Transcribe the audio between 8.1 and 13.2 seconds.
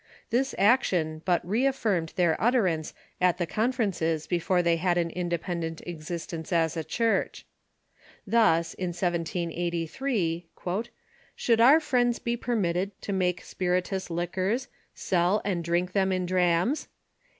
Thus, in 1VS3: "Should our friends be permitted to